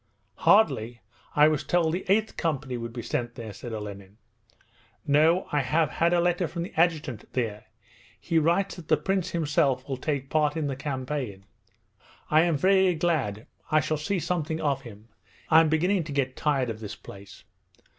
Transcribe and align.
'Hardly. 0.37 0.99
I 1.35 1.47
was 1.47 1.63
told 1.63 1.93
the 1.93 2.03
8th 2.09 2.35
Company 2.35 2.75
would 2.75 2.91
be 2.91 3.03
sent 3.03 3.35
there,' 3.35 3.53
said 3.53 3.71
Olenin. 3.71 4.17
'No. 5.05 5.47
I 5.51 5.59
have 5.61 5.91
had 5.91 6.11
a 6.11 6.19
letter 6.19 6.47
from 6.47 6.63
the 6.63 6.73
adjutant 6.75 7.31
there. 7.33 7.65
He 8.19 8.39
writes 8.39 8.77
that 8.77 8.87
the 8.87 8.97
Prince 8.97 9.29
himself 9.29 9.87
will 9.87 9.97
take 9.97 10.31
part 10.31 10.57
in 10.57 10.65
the 10.65 10.75
campaign. 10.75 11.45
I 12.31 12.41
am 12.41 12.57
very 12.57 12.95
glad 12.95 13.45
I 13.69 13.79
shall 13.79 13.95
see 13.97 14.17
something 14.17 14.59
of 14.59 14.81
him. 14.81 15.09
I'm 15.51 15.69
beginning 15.69 16.03
to 16.05 16.11
get 16.11 16.35
tired 16.35 16.71
of 16.71 16.79
this 16.79 16.95
place.' 16.95 17.43